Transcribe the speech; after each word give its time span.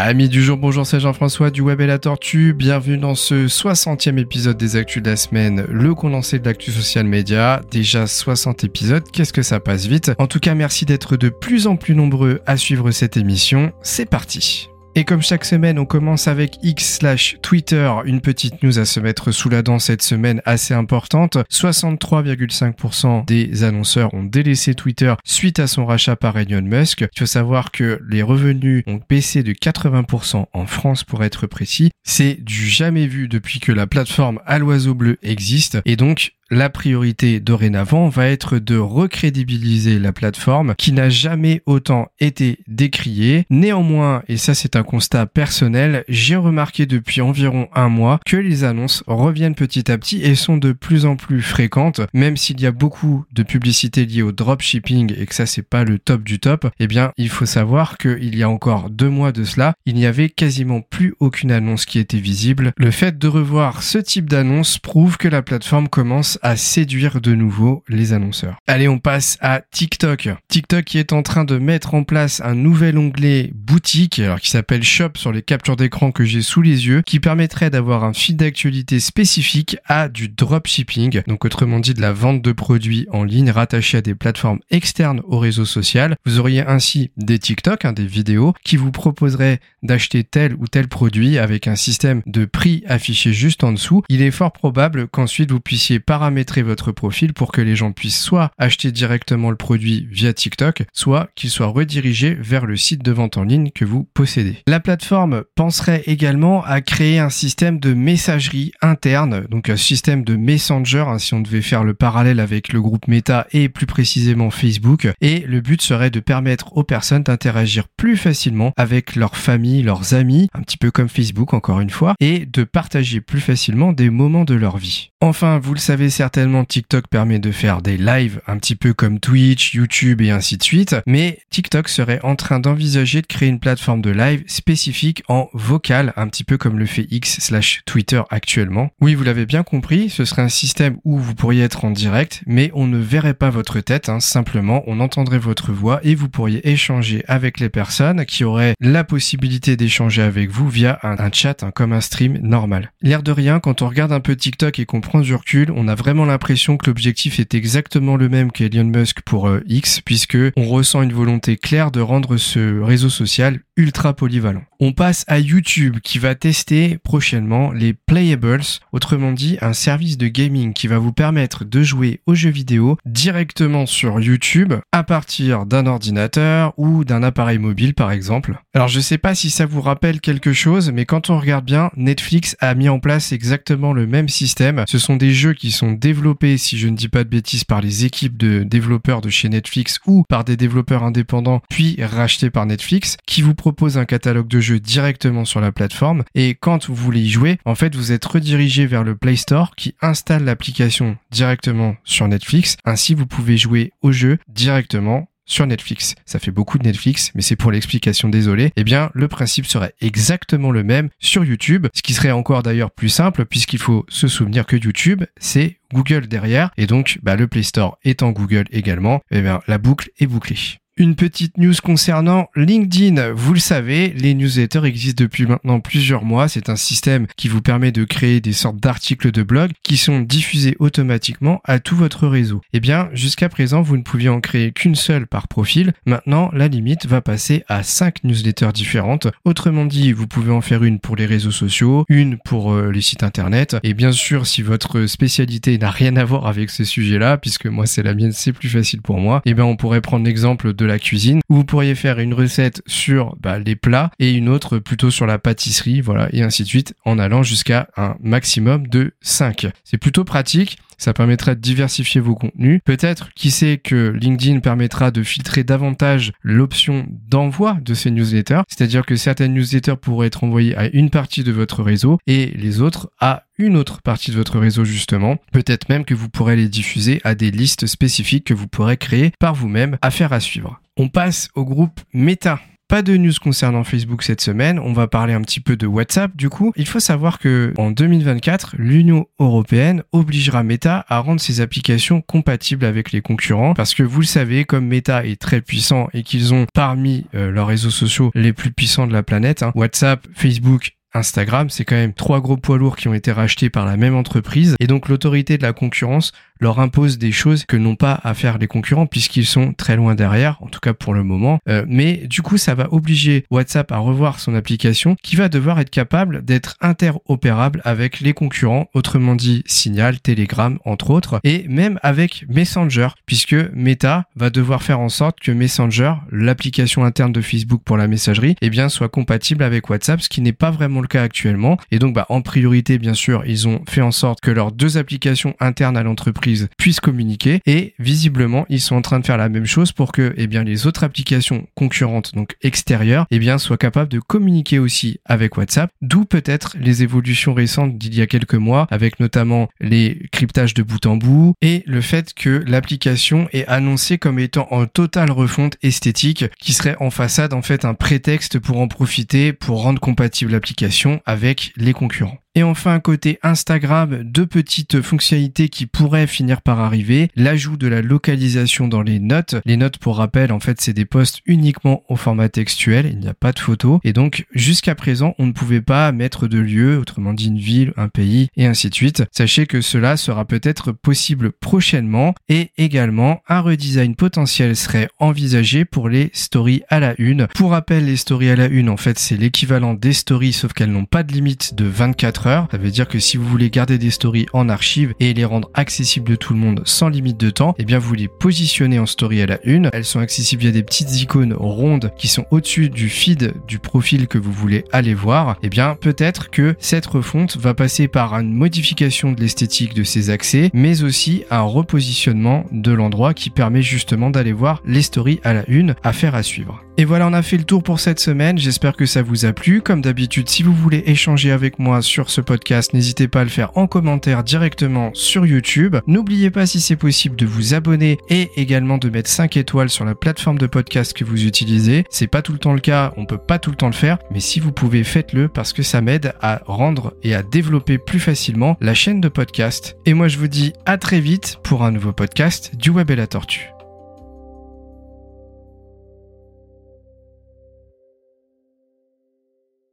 Amis 0.00 0.28
du 0.28 0.44
jour, 0.44 0.56
bonjour, 0.56 0.86
c'est 0.86 1.00
Jean-François 1.00 1.50
du 1.50 1.60
Web 1.60 1.80
et 1.80 1.86
la 1.88 1.98
Tortue. 1.98 2.52
Bienvenue 2.54 2.98
dans 2.98 3.16
ce 3.16 3.48
60e 3.48 4.16
épisode 4.16 4.56
des 4.56 4.76
Actus 4.76 5.02
de 5.02 5.10
la 5.10 5.16
semaine, 5.16 5.66
le 5.68 5.92
condensé 5.92 6.38
de 6.38 6.44
l'actu 6.44 6.70
social 6.70 7.04
média. 7.04 7.62
Déjà 7.72 8.06
60 8.06 8.62
épisodes, 8.62 9.02
qu'est-ce 9.10 9.32
que 9.32 9.42
ça 9.42 9.58
passe 9.58 9.86
vite? 9.86 10.12
En 10.18 10.28
tout 10.28 10.38
cas, 10.38 10.54
merci 10.54 10.84
d'être 10.84 11.16
de 11.16 11.30
plus 11.30 11.66
en 11.66 11.74
plus 11.74 11.96
nombreux 11.96 12.40
à 12.46 12.56
suivre 12.56 12.92
cette 12.92 13.16
émission. 13.16 13.72
C'est 13.82 14.08
parti. 14.08 14.70
Et 14.94 15.04
comme 15.04 15.22
chaque 15.22 15.44
semaine, 15.44 15.78
on 15.78 15.84
commence 15.84 16.26
avec 16.26 16.58
X 16.62 16.98
slash 16.98 17.36
Twitter, 17.40 17.88
une 18.04 18.20
petite 18.20 18.62
news 18.62 18.78
à 18.78 18.84
se 18.84 18.98
mettre 18.98 19.30
sous 19.30 19.48
la 19.48 19.62
dent 19.62 19.78
cette 19.78 20.02
semaine 20.02 20.42
assez 20.44 20.74
importante. 20.74 21.36
63,5% 21.50 23.24
des 23.26 23.62
annonceurs 23.62 24.12
ont 24.14 24.24
délaissé 24.24 24.74
Twitter 24.74 25.14
suite 25.24 25.60
à 25.60 25.68
son 25.68 25.86
rachat 25.86 26.16
par 26.16 26.36
Elon 26.36 26.62
Musk. 26.62 27.02
Il 27.02 27.18
faut 27.18 27.26
savoir 27.26 27.70
que 27.70 28.00
les 28.08 28.22
revenus 28.22 28.82
ont 28.86 29.00
baissé 29.08 29.42
de 29.42 29.52
80% 29.52 30.46
en 30.52 30.66
France 30.66 31.04
pour 31.04 31.22
être 31.22 31.46
précis. 31.46 31.90
C'est 32.02 32.42
du 32.42 32.66
jamais 32.68 33.06
vu 33.06 33.28
depuis 33.28 33.60
que 33.60 33.72
la 33.72 33.86
plateforme 33.86 34.40
à 34.46 34.58
l'oiseau 34.58 34.94
bleu 34.94 35.18
existe. 35.22 35.78
Et 35.84 35.96
donc, 35.96 36.32
la 36.50 36.70
priorité 36.70 37.40
dorénavant 37.40 38.08
va 38.08 38.26
être 38.26 38.58
de 38.58 38.76
recrédibiliser 38.76 39.98
la 39.98 40.12
plateforme 40.12 40.74
qui 40.76 40.92
n'a 40.92 41.08
jamais 41.08 41.62
autant 41.66 42.08
été 42.20 42.58
décriée. 42.66 43.44
Néanmoins, 43.50 44.22
et 44.28 44.36
ça 44.36 44.54
c'est 44.54 44.76
un 44.76 44.82
constat 44.82 45.26
personnel, 45.26 46.04
j'ai 46.08 46.36
remarqué 46.36 46.86
depuis 46.86 47.20
environ 47.20 47.68
un 47.74 47.88
mois 47.88 48.20
que 48.24 48.36
les 48.36 48.64
annonces 48.64 49.02
reviennent 49.06 49.54
petit 49.54 49.90
à 49.90 49.98
petit 49.98 50.22
et 50.22 50.34
sont 50.34 50.56
de 50.56 50.72
plus 50.72 51.06
en 51.06 51.16
plus 51.16 51.42
fréquentes, 51.42 52.00
même 52.12 52.36
s'il 52.36 52.60
y 52.60 52.66
a 52.66 52.72
beaucoup 52.72 53.24
de 53.32 53.42
publicités 53.42 54.06
liées 54.06 54.22
au 54.22 54.32
dropshipping 54.32 55.12
et 55.18 55.26
que 55.26 55.34
ça 55.34 55.46
c'est 55.46 55.62
pas 55.62 55.84
le 55.84 55.98
top 55.98 56.22
du 56.22 56.38
top, 56.38 56.70
eh 56.78 56.86
bien 56.86 57.12
il 57.16 57.28
faut 57.28 57.46
savoir 57.46 57.98
qu'il 57.98 58.36
y 58.36 58.42
a 58.42 58.48
encore 58.48 58.90
deux 58.90 59.10
mois 59.10 59.32
de 59.32 59.44
cela, 59.44 59.74
il 59.86 59.94
n'y 59.94 60.06
avait 60.06 60.30
quasiment 60.30 60.80
plus 60.80 61.14
aucune 61.20 61.52
annonce 61.52 61.84
qui 61.84 61.98
était 61.98 62.18
visible. 62.18 62.72
Le 62.76 62.90
fait 62.90 63.18
de 63.18 63.28
revoir 63.28 63.82
ce 63.82 63.98
type 63.98 64.28
d'annonce 64.28 64.78
prouve 64.78 65.18
que 65.18 65.28
la 65.28 65.42
plateforme 65.42 65.88
commence 65.88 66.37
à 66.42 66.56
séduire 66.56 67.20
de 67.20 67.34
nouveau 67.34 67.84
les 67.88 68.12
annonceurs. 68.12 68.56
Allez, 68.66 68.88
on 68.88 68.98
passe 68.98 69.38
à 69.40 69.60
TikTok. 69.70 70.28
TikTok 70.48 70.84
qui 70.84 70.98
est 70.98 71.12
en 71.12 71.22
train 71.22 71.44
de 71.44 71.58
mettre 71.58 71.94
en 71.94 72.04
place 72.04 72.40
un 72.44 72.54
nouvel 72.54 72.98
onglet 72.98 73.50
boutique, 73.54 74.18
alors 74.18 74.40
qui 74.40 74.50
s'appelle 74.50 74.82
Shop 74.82 75.10
sur 75.16 75.32
les 75.32 75.42
captures 75.42 75.76
d'écran 75.76 76.12
que 76.12 76.24
j'ai 76.24 76.42
sous 76.42 76.62
les 76.62 76.86
yeux, 76.86 77.02
qui 77.02 77.20
permettrait 77.20 77.70
d'avoir 77.70 78.04
un 78.04 78.12
fil 78.12 78.36
d'actualité 78.36 79.00
spécifique 79.00 79.76
à 79.86 80.08
du 80.08 80.28
dropshipping, 80.28 81.22
donc 81.26 81.44
autrement 81.44 81.80
dit 81.80 81.94
de 81.94 82.00
la 82.00 82.12
vente 82.12 82.42
de 82.42 82.52
produits 82.52 83.06
en 83.10 83.24
ligne 83.24 83.50
rattachés 83.50 83.98
à 83.98 84.02
des 84.02 84.14
plateformes 84.14 84.60
externes 84.70 85.22
au 85.24 85.38
réseau 85.38 85.64
social. 85.64 86.16
Vous 86.24 86.38
auriez 86.38 86.66
ainsi 86.66 87.10
des 87.16 87.38
TikTok, 87.38 87.84
hein, 87.84 87.92
des 87.92 88.06
vidéos, 88.06 88.54
qui 88.64 88.76
vous 88.76 88.92
proposeraient 88.92 89.60
d'acheter 89.82 90.24
tel 90.24 90.54
ou 90.54 90.66
tel 90.66 90.88
produit 90.88 91.38
avec 91.38 91.66
un 91.66 91.76
système 91.76 92.22
de 92.26 92.44
prix 92.44 92.82
affiché 92.86 93.32
juste 93.32 93.64
en 93.64 93.72
dessous. 93.72 94.02
Il 94.08 94.22
est 94.22 94.30
fort 94.30 94.52
probable 94.52 95.08
qu'ensuite 95.08 95.50
vous 95.50 95.60
puissiez 95.60 96.00
paramétrer 96.00 96.27
paramétrer 96.28 96.60
votre 96.60 96.92
profil 96.92 97.32
pour 97.32 97.52
que 97.52 97.62
les 97.62 97.74
gens 97.74 97.92
puissent 97.92 98.20
soit 98.20 98.50
acheter 98.58 98.92
directement 98.92 99.48
le 99.48 99.56
produit 99.56 100.06
via 100.10 100.34
TikTok, 100.34 100.84
soit 100.92 101.30
qu'il 101.34 101.48
soit 101.48 101.68
redirigé 101.68 102.34
vers 102.34 102.66
le 102.66 102.76
site 102.76 103.02
de 103.02 103.12
vente 103.12 103.38
en 103.38 103.44
ligne 103.44 103.70
que 103.74 103.86
vous 103.86 104.06
possédez. 104.12 104.58
La 104.66 104.78
plateforme 104.78 105.44
penserait 105.54 106.02
également 106.04 106.62
à 106.66 106.82
créer 106.82 107.18
un 107.18 107.30
système 107.30 107.80
de 107.80 107.94
messagerie 107.94 108.72
interne, 108.82 109.46
donc 109.48 109.70
un 109.70 109.78
système 109.78 110.22
de 110.22 110.36
messenger, 110.36 111.06
hein, 111.08 111.18
si 111.18 111.32
on 111.32 111.40
devait 111.40 111.62
faire 111.62 111.82
le 111.82 111.94
parallèle 111.94 112.40
avec 112.40 112.74
le 112.74 112.82
groupe 112.82 113.08
Meta 113.08 113.46
et 113.52 113.70
plus 113.70 113.86
précisément 113.86 114.50
Facebook. 114.50 115.08
Et 115.22 115.46
le 115.48 115.62
but 115.62 115.80
serait 115.80 116.10
de 116.10 116.20
permettre 116.20 116.76
aux 116.76 116.84
personnes 116.84 117.22
d'interagir 117.22 117.88
plus 117.96 118.18
facilement 118.18 118.74
avec 118.76 119.16
leur 119.16 119.34
famille, 119.34 119.82
leurs 119.82 120.12
amis, 120.12 120.48
un 120.52 120.60
petit 120.60 120.76
peu 120.76 120.90
comme 120.90 121.08
Facebook 121.08 121.54
encore 121.54 121.80
une 121.80 121.88
fois, 121.88 122.12
et 122.20 122.44
de 122.44 122.64
partager 122.64 123.22
plus 123.22 123.40
facilement 123.40 123.94
des 123.94 124.10
moments 124.10 124.44
de 124.44 124.54
leur 124.54 124.76
vie. 124.76 125.08
Enfin, 125.22 125.58
vous 125.58 125.72
le 125.72 125.80
savez 125.80 126.10
certainement, 126.18 126.64
TikTok 126.64 127.06
permet 127.06 127.38
de 127.38 127.52
faire 127.52 127.80
des 127.80 127.96
lives 127.96 128.40
un 128.48 128.56
petit 128.56 128.74
peu 128.74 128.92
comme 128.92 129.20
Twitch, 129.20 129.72
YouTube 129.74 130.20
et 130.20 130.32
ainsi 130.32 130.56
de 130.56 130.64
suite, 130.64 130.96
mais 131.06 131.38
TikTok 131.50 131.88
serait 131.88 132.18
en 132.24 132.34
train 132.34 132.58
d'envisager 132.58 133.22
de 133.22 133.28
créer 133.28 133.48
une 133.48 133.60
plateforme 133.60 134.02
de 134.02 134.10
live 134.10 134.42
spécifique 134.48 135.22
en 135.28 135.48
vocal, 135.52 136.12
un 136.16 136.26
petit 136.26 136.42
peu 136.42 136.58
comme 136.58 136.76
le 136.76 136.86
fait 136.86 137.06
X 137.12 137.38
slash 137.38 137.82
Twitter 137.86 138.20
actuellement. 138.30 138.90
Oui, 139.00 139.14
vous 139.14 139.22
l'avez 139.22 139.46
bien 139.46 139.62
compris, 139.62 140.10
ce 140.10 140.24
serait 140.24 140.42
un 140.42 140.48
système 140.48 140.98
où 141.04 141.18
vous 141.18 141.36
pourriez 141.36 141.62
être 141.62 141.84
en 141.84 141.92
direct, 141.92 142.42
mais 142.48 142.72
on 142.74 142.88
ne 142.88 142.98
verrait 142.98 143.34
pas 143.34 143.50
votre 143.50 143.78
tête, 143.78 144.08
hein, 144.08 144.18
simplement 144.18 144.82
on 144.88 144.98
entendrait 144.98 145.38
votre 145.38 145.70
voix 145.70 146.00
et 146.02 146.16
vous 146.16 146.28
pourriez 146.28 146.68
échanger 146.68 147.22
avec 147.28 147.60
les 147.60 147.68
personnes 147.68 148.24
qui 148.24 148.42
auraient 148.42 148.74
la 148.80 149.04
possibilité 149.04 149.76
d'échanger 149.76 150.22
avec 150.22 150.50
vous 150.50 150.68
via 150.68 150.98
un, 151.04 151.30
chat, 151.32 151.62
hein, 151.62 151.70
comme 151.70 151.92
un 151.92 152.00
stream 152.00 152.38
normal. 152.42 152.90
L'air 153.02 153.22
de 153.22 153.30
rien, 153.30 153.60
quand 153.60 153.82
on 153.82 153.88
regarde 153.88 154.10
un 154.10 154.18
peu 154.18 154.34
TikTok 154.34 154.80
et 154.80 154.84
qu'on 154.84 155.00
prend 155.00 155.20
du 155.20 155.32
recul, 155.32 155.70
on 155.70 155.86
a 155.86 155.94
vraiment 155.94 156.07
l'impression 156.08 156.78
que 156.78 156.86
l'objectif 156.86 157.38
est 157.38 157.52
exactement 157.52 158.16
le 158.16 158.30
même 158.30 158.50
qu'Elon 158.50 158.84
Musk 158.84 159.20
pour 159.20 159.46
euh, 159.46 159.60
X, 159.66 160.00
puisque 160.00 160.38
on 160.56 160.66
ressent 160.66 161.02
une 161.02 161.12
volonté 161.12 161.58
claire 161.58 161.90
de 161.90 162.00
rendre 162.00 162.38
ce 162.38 162.80
réseau 162.80 163.10
social 163.10 163.60
ultra 163.76 164.14
polyvalent. 164.14 164.62
On 164.80 164.92
passe 164.92 165.24
à 165.28 165.38
YouTube 165.38 165.98
qui 166.02 166.18
va 166.18 166.34
tester 166.34 166.98
prochainement 166.98 167.72
les 167.72 167.92
Playables, 167.92 168.62
autrement 168.92 169.32
dit 169.32 169.58
un 169.60 169.72
service 169.72 170.16
de 170.16 170.28
gaming 170.28 170.72
qui 170.72 170.88
va 170.88 170.98
vous 170.98 171.12
permettre 171.12 171.64
de 171.64 171.82
jouer 171.82 172.20
aux 172.26 172.34
jeux 172.34 172.50
vidéo 172.50 172.96
directement 173.04 173.86
sur 173.86 174.20
YouTube 174.20 174.74
à 174.92 175.04
partir 175.04 175.66
d'un 175.66 175.86
ordinateur 175.86 176.72
ou 176.76 177.04
d'un 177.04 177.22
appareil 177.22 177.58
mobile 177.58 177.94
par 177.94 178.12
exemple. 178.12 178.60
Alors 178.74 178.88
je 178.88 179.00
sais 179.00 179.18
pas 179.18 179.34
si 179.34 179.50
ça 179.50 179.66
vous 179.66 179.80
rappelle 179.80 180.20
quelque 180.20 180.52
chose, 180.52 180.90
mais 180.90 181.04
quand 181.04 181.30
on 181.30 181.38
regarde 181.38 181.64
bien, 181.64 181.90
Netflix 181.96 182.56
a 182.60 182.74
mis 182.74 182.88
en 182.88 182.98
place 182.98 183.32
exactement 183.32 183.92
le 183.92 184.06
même 184.06 184.28
système. 184.28 184.84
Ce 184.88 184.98
sont 184.98 185.16
des 185.16 185.32
jeux 185.32 185.54
qui 185.54 185.70
sont 185.70 185.92
développés, 185.98 186.56
si 186.56 186.78
je 186.78 186.88
ne 186.88 186.96
dis 186.96 187.08
pas 187.08 187.24
de 187.24 187.28
bêtises, 187.28 187.64
par 187.64 187.80
les 187.80 188.04
équipes 188.04 188.36
de 188.36 188.62
développeurs 188.62 189.20
de 189.20 189.30
chez 189.30 189.48
Netflix 189.48 190.00
ou 190.06 190.24
par 190.28 190.44
des 190.44 190.56
développeurs 190.56 191.02
indépendants, 191.02 191.62
puis 191.68 191.96
rachetés 192.02 192.50
par 192.50 192.66
Netflix, 192.66 193.16
qui 193.26 193.42
vous 193.42 193.54
propose 193.54 193.98
un 193.98 194.04
catalogue 194.04 194.48
de 194.48 194.60
jeux 194.60 194.80
directement 194.80 195.44
sur 195.44 195.60
la 195.60 195.72
plateforme. 195.72 196.24
Et 196.34 196.54
quand 196.54 196.88
vous 196.88 196.94
voulez 196.94 197.20
y 197.20 197.28
jouer, 197.28 197.58
en 197.64 197.74
fait, 197.74 197.94
vous 197.94 198.12
êtes 198.12 198.24
redirigé 198.24 198.86
vers 198.86 199.04
le 199.04 199.16
Play 199.16 199.36
Store 199.36 199.74
qui 199.76 199.94
installe 200.00 200.44
l'application 200.44 201.16
directement 201.30 201.96
sur 202.04 202.28
Netflix. 202.28 202.76
Ainsi, 202.84 203.14
vous 203.14 203.26
pouvez 203.26 203.56
jouer 203.56 203.92
au 204.02 204.12
jeu 204.12 204.38
directement 204.48 205.28
sur 205.48 205.66
Netflix. 205.66 206.14
Ça 206.24 206.38
fait 206.38 206.52
beaucoup 206.52 206.78
de 206.78 206.84
Netflix, 206.84 207.32
mais 207.34 207.42
c'est 207.42 207.56
pour 207.56 207.72
l'explication, 207.72 208.28
désolé. 208.28 208.70
Eh 208.76 208.84
bien, 208.84 209.10
le 209.14 209.26
principe 209.26 209.66
serait 209.66 209.94
exactement 210.00 210.70
le 210.70 210.84
même 210.84 211.08
sur 211.18 211.44
YouTube, 211.44 211.88
ce 211.92 212.02
qui 212.02 212.14
serait 212.14 212.30
encore 212.30 212.62
d'ailleurs 212.62 212.92
plus 212.92 213.08
simple 213.08 213.44
puisqu'il 213.44 213.80
faut 213.80 214.06
se 214.08 214.28
souvenir 214.28 214.66
que 214.66 214.76
YouTube, 214.76 215.24
c'est 215.38 215.78
Google 215.92 216.28
derrière, 216.28 216.70
et 216.76 216.86
donc 216.86 217.18
bah, 217.22 217.34
le 217.34 217.48
Play 217.48 217.62
Store 217.62 217.98
étant 218.04 218.30
Google 218.30 218.66
également, 218.70 219.20
eh 219.30 219.40
bien, 219.40 219.60
la 219.66 219.78
boucle 219.78 220.10
est 220.18 220.26
bouclée. 220.26 220.78
Une 221.00 221.14
petite 221.14 221.58
news 221.58 221.74
concernant 221.80 222.48
LinkedIn. 222.56 223.30
Vous 223.30 223.54
le 223.54 223.60
savez, 223.60 224.12
les 224.16 224.34
newsletters 224.34 224.84
existent 224.84 225.22
depuis 225.22 225.46
maintenant 225.46 225.78
plusieurs 225.78 226.24
mois. 226.24 226.48
C'est 226.48 226.68
un 226.70 226.74
système 226.74 227.28
qui 227.36 227.46
vous 227.46 227.62
permet 227.62 227.92
de 227.92 228.02
créer 228.02 228.40
des 228.40 228.52
sortes 228.52 228.78
d'articles 228.78 229.30
de 229.30 229.44
blog 229.44 229.70
qui 229.84 229.96
sont 229.96 230.18
diffusés 230.18 230.74
automatiquement 230.80 231.60
à 231.62 231.78
tout 231.78 231.94
votre 231.94 232.26
réseau. 232.26 232.62
Eh 232.72 232.80
bien, 232.80 233.10
jusqu'à 233.12 233.48
présent, 233.48 233.80
vous 233.80 233.96
ne 233.96 234.02
pouviez 234.02 234.28
en 234.28 234.40
créer 234.40 234.72
qu'une 234.72 234.96
seule 234.96 235.28
par 235.28 235.46
profil. 235.46 235.92
Maintenant, 236.04 236.50
la 236.52 236.66
limite 236.66 237.06
va 237.06 237.20
passer 237.20 237.62
à 237.68 237.84
5 237.84 238.24
newsletters 238.24 238.72
différentes. 238.74 239.28
Autrement 239.44 239.86
dit, 239.86 240.10
vous 240.10 240.26
pouvez 240.26 240.50
en 240.50 240.62
faire 240.62 240.82
une 240.82 240.98
pour 240.98 241.14
les 241.14 241.26
réseaux 241.26 241.52
sociaux, 241.52 242.06
une 242.08 242.38
pour 242.38 242.72
euh, 242.72 242.90
les 242.90 243.02
sites 243.02 243.22
internet. 243.22 243.76
Et 243.84 243.94
bien 243.94 244.10
sûr, 244.10 244.48
si 244.48 244.62
votre 244.62 245.06
spécialité 245.06 245.78
n'a 245.78 245.92
rien 245.92 246.16
à 246.16 246.24
voir 246.24 246.48
avec 246.48 246.70
ce 246.70 246.82
sujet-là, 246.82 247.36
puisque 247.36 247.66
moi 247.66 247.86
c'est 247.86 248.02
la 248.02 248.14
mienne, 248.14 248.32
c'est 248.32 248.52
plus 248.52 248.68
facile 248.68 249.00
pour 249.00 249.18
moi, 249.20 249.42
eh 249.46 249.54
bien 249.54 249.64
on 249.64 249.76
pourrait 249.76 250.00
prendre 250.00 250.26
l'exemple 250.26 250.74
de 250.74 250.87
la 250.88 250.98
cuisine, 250.98 251.40
où 251.48 251.56
vous 251.56 251.64
pourriez 251.64 251.94
faire 251.94 252.18
une 252.18 252.34
recette 252.34 252.82
sur 252.86 253.36
bah, 253.40 253.58
les 253.58 253.76
plats 253.76 254.10
et 254.18 254.32
une 254.32 254.48
autre 254.48 254.78
plutôt 254.78 255.10
sur 255.10 255.26
la 255.26 255.38
pâtisserie, 255.38 256.00
voilà, 256.00 256.28
et 256.32 256.42
ainsi 256.42 256.62
de 256.62 256.68
suite, 256.68 256.94
en 257.04 257.18
allant 257.18 257.42
jusqu'à 257.42 257.88
un 257.96 258.16
maximum 258.20 258.86
de 258.88 259.14
5. 259.20 259.68
C'est 259.84 259.98
plutôt 259.98 260.24
pratique. 260.24 260.78
Ça 260.98 261.14
permettrait 261.14 261.56
de 261.56 261.60
diversifier 261.60 262.20
vos 262.20 262.34
contenus. 262.34 262.80
Peut-être, 262.84 263.30
qui 263.34 263.50
sait 263.50 263.78
que 263.78 264.10
LinkedIn 264.10 264.60
permettra 264.60 265.10
de 265.10 265.22
filtrer 265.22 265.64
davantage 265.64 266.32
l'option 266.42 267.06
d'envoi 267.28 267.78
de 267.82 267.94
ces 267.94 268.10
newsletters. 268.10 268.62
C'est-à-dire 268.68 269.06
que 269.06 269.16
certaines 269.16 269.54
newsletters 269.54 269.96
pourraient 270.00 270.26
être 270.26 270.44
envoyées 270.44 270.76
à 270.76 270.88
une 270.94 271.10
partie 271.10 271.44
de 271.44 271.52
votre 271.52 271.82
réseau 271.82 272.18
et 272.26 272.46
les 272.56 272.80
autres 272.80 273.10
à 273.20 273.44
une 273.58 273.76
autre 273.76 274.02
partie 274.02 274.30
de 274.30 274.36
votre 274.36 274.58
réseau 274.58 274.84
justement. 274.84 275.36
Peut-être 275.52 275.88
même 275.88 276.04
que 276.04 276.14
vous 276.14 276.28
pourrez 276.28 276.56
les 276.56 276.68
diffuser 276.68 277.20
à 277.24 277.34
des 277.34 277.50
listes 277.50 277.86
spécifiques 277.86 278.44
que 278.44 278.54
vous 278.54 278.68
pourrez 278.68 278.96
créer 278.96 279.32
par 279.38 279.54
vous-même. 279.54 279.98
Affaire 280.02 280.32
à 280.32 280.40
suivre. 280.40 280.80
On 280.96 281.08
passe 281.08 281.48
au 281.54 281.64
groupe 281.64 282.00
Meta. 282.12 282.60
Pas 282.88 283.02
de 283.02 283.18
news 283.18 283.34
concernant 283.38 283.84
Facebook 283.84 284.22
cette 284.22 284.40
semaine. 284.40 284.78
On 284.78 284.94
va 284.94 285.08
parler 285.08 285.34
un 285.34 285.42
petit 285.42 285.60
peu 285.60 285.76
de 285.76 285.86
WhatsApp. 285.86 286.34
Du 286.34 286.48
coup, 286.48 286.72
il 286.74 286.88
faut 286.88 287.00
savoir 287.00 287.38
que 287.38 287.74
en 287.76 287.90
2024, 287.90 288.76
l'Union 288.78 289.26
européenne 289.38 290.04
obligera 290.12 290.62
Meta 290.62 291.04
à 291.06 291.18
rendre 291.18 291.38
ses 291.38 291.60
applications 291.60 292.22
compatibles 292.22 292.86
avec 292.86 293.12
les 293.12 293.20
concurrents 293.20 293.74
parce 293.74 293.94
que 293.94 294.02
vous 294.02 294.20
le 294.20 294.26
savez, 294.26 294.64
comme 294.64 294.86
Meta 294.86 295.26
est 295.26 295.38
très 295.38 295.60
puissant 295.60 296.08
et 296.14 296.22
qu'ils 296.22 296.54
ont 296.54 296.64
parmi 296.72 297.26
euh, 297.34 297.50
leurs 297.50 297.66
réseaux 297.66 297.90
sociaux 297.90 298.30
les 298.34 298.54
plus 298.54 298.70
puissants 298.70 299.06
de 299.06 299.12
la 299.12 299.22
planète, 299.22 299.62
hein, 299.62 299.70
WhatsApp, 299.74 300.26
Facebook 300.34 300.96
Instagram, 301.14 301.70
c'est 301.70 301.84
quand 301.84 301.96
même 301.96 302.12
trois 302.12 302.40
gros 302.40 302.56
poids 302.56 302.78
lourds 302.78 302.96
qui 302.96 303.08
ont 303.08 303.14
été 303.14 303.32
rachetés 303.32 303.70
par 303.70 303.86
la 303.86 303.96
même 303.96 304.14
entreprise 304.14 304.76
et 304.78 304.86
donc 304.86 305.08
l'autorité 305.08 305.56
de 305.56 305.62
la 305.62 305.72
concurrence 305.72 306.32
leur 306.60 306.80
impose 306.80 307.18
des 307.18 307.32
choses 307.32 307.64
que 307.64 307.76
n'ont 307.76 307.96
pas 307.96 308.20
à 308.22 308.34
faire 308.34 308.58
les 308.58 308.66
concurrents 308.66 309.06
puisqu'ils 309.06 309.46
sont 309.46 309.72
très 309.72 309.96
loin 309.96 310.14
derrière, 310.14 310.58
en 310.62 310.66
tout 310.66 310.80
cas 310.80 310.92
pour 310.92 311.14
le 311.14 311.24
moment. 311.24 311.58
Euh, 311.68 311.84
mais 311.88 312.26
du 312.26 312.42
coup, 312.42 312.56
ça 312.56 312.74
va 312.74 312.88
obliger 312.92 313.44
WhatsApp 313.50 313.92
à 313.92 313.98
revoir 313.98 314.40
son 314.40 314.54
application 314.54 315.16
qui 315.22 315.36
va 315.36 315.48
devoir 315.48 315.80
être 315.80 315.90
capable 315.90 316.44
d'être 316.44 316.76
interopérable 316.80 317.80
avec 317.84 318.20
les 318.20 318.32
concurrents, 318.32 318.88
autrement 318.94 319.34
dit 319.34 319.62
Signal, 319.66 320.20
Telegram, 320.20 320.78
entre 320.84 321.10
autres, 321.10 321.40
et 321.44 321.66
même 321.68 321.98
avec 322.02 322.44
Messenger, 322.48 323.08
puisque 323.26 323.56
Meta 323.72 324.26
va 324.36 324.50
devoir 324.50 324.82
faire 324.82 325.00
en 325.00 325.08
sorte 325.08 325.40
que 325.40 325.52
Messenger, 325.52 326.14
l'application 326.30 327.04
interne 327.04 327.32
de 327.32 327.40
Facebook 327.40 327.82
pour 327.84 327.96
la 327.96 328.08
messagerie, 328.08 328.56
eh 328.60 328.70
bien, 328.70 328.88
soit 328.88 329.08
compatible 329.08 329.62
avec 329.62 329.88
WhatsApp, 329.90 330.20
ce 330.20 330.28
qui 330.28 330.40
n'est 330.40 330.52
pas 330.52 330.70
vraiment 330.70 331.00
le 331.00 331.08
cas 331.08 331.22
actuellement. 331.22 331.78
Et 331.90 331.98
donc, 331.98 332.14
bah, 332.14 332.26
en 332.28 332.42
priorité, 332.42 332.98
bien 332.98 333.14
sûr, 333.14 333.42
ils 333.46 333.68
ont 333.68 333.82
fait 333.88 334.02
en 334.02 334.10
sorte 334.10 334.40
que 334.40 334.50
leurs 334.50 334.72
deux 334.72 334.98
applications 334.98 335.54
internes 335.60 335.96
à 335.96 336.02
l'entreprise 336.02 336.47
puissent 336.76 337.00
communiquer 337.00 337.60
et 337.66 337.94
visiblement 337.98 338.66
ils 338.68 338.80
sont 338.80 338.96
en 338.96 339.02
train 339.02 339.20
de 339.20 339.26
faire 339.26 339.36
la 339.36 339.48
même 339.48 339.66
chose 339.66 339.92
pour 339.92 340.12
que 340.12 340.34
eh 340.36 340.46
les 340.46 340.86
autres 340.86 341.04
applications 341.04 341.66
concurrentes 341.74 342.34
donc 342.34 342.56
extérieures 342.62 343.26
eh 343.30 343.38
bien 343.38 343.58
soient 343.58 343.76
capables 343.76 344.10
de 344.10 344.18
communiquer 344.18 344.78
aussi 344.78 345.20
avec 345.24 345.56
WhatsApp 345.56 345.90
d'où 346.02 346.24
peut-être 346.24 346.76
les 346.80 347.02
évolutions 347.02 347.54
récentes 347.54 347.96
d'il 347.96 348.14
y 348.14 348.22
a 348.22 348.26
quelques 348.26 348.54
mois 348.54 348.86
avec 348.90 349.20
notamment 349.20 349.68
les 349.80 350.26
cryptages 350.32 350.74
de 350.74 350.82
bout 350.82 351.06
en 351.06 351.16
bout 351.16 351.54
et 351.62 351.82
le 351.86 352.00
fait 352.00 352.34
que 352.34 352.64
l'application 352.66 353.48
est 353.52 353.66
annoncée 353.66 354.18
comme 354.18 354.38
étant 354.38 354.66
en 354.70 354.86
totale 354.86 355.30
refonte 355.30 355.76
esthétique 355.82 356.46
qui 356.58 356.72
serait 356.72 356.96
en 357.00 357.10
façade 357.10 357.52
en 357.52 357.62
fait 357.62 357.84
un 357.84 357.94
prétexte 357.94 358.58
pour 358.58 358.80
en 358.80 358.88
profiter 358.88 359.52
pour 359.52 359.82
rendre 359.82 360.00
compatible 360.00 360.52
l'application 360.52 361.20
avec 361.26 361.72
les 361.76 361.92
concurrents. 361.92 362.38
Et 362.58 362.64
enfin, 362.64 362.98
côté 362.98 363.38
Instagram, 363.44 364.24
deux 364.24 364.44
petites 364.44 365.00
fonctionnalités 365.00 365.68
qui 365.68 365.86
pourraient 365.86 366.26
finir 366.26 366.60
par 366.60 366.80
arriver. 366.80 367.30
L'ajout 367.36 367.76
de 367.76 367.86
la 367.86 368.02
localisation 368.02 368.88
dans 368.88 369.02
les 369.02 369.20
notes. 369.20 369.54
Les 369.64 369.76
notes, 369.76 369.98
pour 369.98 370.16
rappel, 370.16 370.50
en 370.50 370.58
fait, 370.58 370.80
c'est 370.80 370.92
des 370.92 371.04
posts 371.04 371.38
uniquement 371.46 372.02
au 372.08 372.16
format 372.16 372.48
textuel. 372.48 373.10
Il 373.12 373.20
n'y 373.20 373.28
a 373.28 373.34
pas 373.34 373.52
de 373.52 373.60
photo. 373.60 374.00
Et 374.02 374.12
donc, 374.12 374.44
jusqu'à 374.52 374.96
présent, 374.96 375.36
on 375.38 375.46
ne 375.46 375.52
pouvait 375.52 375.80
pas 375.80 376.10
mettre 376.10 376.48
de 376.48 376.58
lieu, 376.58 376.98
autrement 376.98 377.32
dit 377.32 377.46
une 377.46 377.60
ville, 377.60 377.92
un 377.96 378.08
pays, 378.08 378.48
et 378.56 378.66
ainsi 378.66 378.90
de 378.90 378.94
suite. 378.96 379.22
Sachez 379.30 379.66
que 379.66 379.80
cela 379.80 380.16
sera 380.16 380.44
peut-être 380.44 380.90
possible 380.90 381.52
prochainement. 381.52 382.34
Et 382.48 382.72
également, 382.76 383.40
un 383.48 383.60
redesign 383.60 384.16
potentiel 384.16 384.74
serait 384.74 385.10
envisagé 385.20 385.84
pour 385.84 386.08
les 386.08 386.30
stories 386.32 386.82
à 386.88 386.98
la 386.98 387.14
une. 387.18 387.46
Pour 387.54 387.70
rappel, 387.70 388.06
les 388.06 388.16
stories 388.16 388.50
à 388.50 388.56
la 388.56 388.66
une, 388.66 388.90
en 388.90 388.96
fait, 388.96 389.20
c'est 389.20 389.36
l'équivalent 389.36 389.94
des 389.94 390.12
stories, 390.12 390.54
sauf 390.54 390.72
qu'elles 390.72 390.90
n'ont 390.90 391.04
pas 391.04 391.22
de 391.22 391.32
limite 391.32 391.76
de 391.76 391.84
24 391.84 392.46
heures 392.46 392.47
ça 392.48 392.78
veut 392.78 392.90
dire 392.90 393.08
que 393.08 393.18
si 393.18 393.36
vous 393.36 393.46
voulez 393.46 393.70
garder 393.70 393.98
des 393.98 394.10
stories 394.10 394.46
en 394.52 394.68
archive 394.68 395.14
et 395.20 395.34
les 395.34 395.44
rendre 395.44 395.70
accessibles 395.74 396.30
de 396.30 396.36
tout 396.36 396.52
le 396.52 396.58
monde 396.58 396.82
sans 396.84 397.08
limite 397.08 397.38
de 397.38 397.50
temps, 397.50 397.74
eh 397.78 397.84
bien 397.84 397.98
vous 397.98 398.14
les 398.14 398.28
positionnez 398.28 398.98
en 398.98 399.06
story 399.06 399.42
à 399.42 399.46
la 399.46 399.58
une. 399.64 399.90
Elles 399.92 400.04
sont 400.04 400.20
accessibles 400.20 400.62
via 400.62 400.70
des 400.70 400.82
petites 400.82 401.20
icônes 401.20 401.54
rondes 401.54 402.10
qui 402.16 402.28
sont 402.28 402.46
au-dessus 402.50 402.88
du 402.88 403.08
feed 403.08 403.54
du 403.66 403.78
profil 403.78 404.28
que 404.28 404.38
vous 404.38 404.52
voulez 404.52 404.84
aller 404.92 405.14
voir. 405.14 405.56
Eh 405.62 405.68
bien 405.68 405.96
peut-être 406.00 406.50
que 406.50 406.74
cette 406.78 407.06
refonte 407.06 407.56
va 407.56 407.74
passer 407.74 408.08
par 408.08 408.34
une 408.34 408.52
modification 408.52 409.32
de 409.32 409.40
l'esthétique 409.40 409.94
de 409.94 410.04
ces 410.04 410.30
accès, 410.30 410.70
mais 410.72 411.02
aussi 411.02 411.44
un 411.50 411.62
repositionnement 411.62 412.64
de 412.72 412.92
l'endroit 412.92 413.34
qui 413.34 413.50
permet 413.50 413.82
justement 413.82 414.30
d'aller 414.30 414.52
voir 414.52 414.82
les 414.84 415.02
stories 415.02 415.40
à 415.44 415.52
la 415.52 415.68
une 415.68 415.94
à 416.02 416.12
faire 416.12 416.34
à 416.34 416.42
suivre. 416.42 416.87
Et 417.00 417.04
voilà, 417.04 417.28
on 417.28 417.32
a 417.32 417.42
fait 417.42 417.56
le 417.56 417.62
tour 417.62 417.84
pour 417.84 418.00
cette 418.00 418.18
semaine. 418.18 418.58
J'espère 418.58 418.96
que 418.96 419.06
ça 419.06 419.22
vous 419.22 419.46
a 419.46 419.52
plu. 419.52 419.82
Comme 419.82 420.00
d'habitude, 420.00 420.48
si 420.48 420.64
vous 420.64 420.74
voulez 420.74 421.04
échanger 421.06 421.52
avec 421.52 421.78
moi 421.78 422.02
sur 422.02 422.28
ce 422.28 422.40
podcast, 422.40 422.92
n'hésitez 422.92 423.28
pas 423.28 423.42
à 423.42 423.44
le 423.44 423.50
faire 423.50 423.70
en 423.76 423.86
commentaire 423.86 424.42
directement 424.42 425.10
sur 425.14 425.46
YouTube. 425.46 425.94
N'oubliez 426.08 426.50
pas, 426.50 426.66
si 426.66 426.80
c'est 426.80 426.96
possible, 426.96 427.36
de 427.36 427.46
vous 427.46 427.72
abonner 427.72 428.18
et 428.28 428.50
également 428.56 428.98
de 428.98 429.10
mettre 429.10 429.30
5 429.30 429.56
étoiles 429.56 429.90
sur 429.90 430.04
la 430.04 430.16
plateforme 430.16 430.58
de 430.58 430.66
podcast 430.66 431.12
que 431.12 431.22
vous 431.22 431.46
utilisez. 431.46 432.02
C'est 432.10 432.26
pas 432.26 432.42
tout 432.42 432.52
le 432.52 432.58
temps 432.58 432.74
le 432.74 432.80
cas, 432.80 433.12
on 433.16 433.26
peut 433.26 433.38
pas 433.38 433.60
tout 433.60 433.70
le 433.70 433.76
temps 433.76 433.86
le 433.86 433.92
faire, 433.92 434.18
mais 434.32 434.40
si 434.40 434.58
vous 434.58 434.72
pouvez, 434.72 435.04
faites-le 435.04 435.46
parce 435.46 435.72
que 435.72 435.84
ça 435.84 436.00
m'aide 436.00 436.34
à 436.42 436.62
rendre 436.66 437.14
et 437.22 437.32
à 437.32 437.44
développer 437.44 437.98
plus 437.98 438.18
facilement 438.18 438.76
la 438.80 438.94
chaîne 438.94 439.20
de 439.20 439.28
podcast. 439.28 439.96
Et 440.04 440.14
moi, 440.14 440.26
je 440.26 440.38
vous 440.38 440.48
dis 440.48 440.72
à 440.84 440.98
très 440.98 441.20
vite 441.20 441.60
pour 441.62 441.84
un 441.84 441.92
nouveau 441.92 442.12
podcast 442.12 442.72
du 442.76 442.90
Web 442.90 443.12
et 443.12 443.16
la 443.16 443.28
Tortue. 443.28 443.77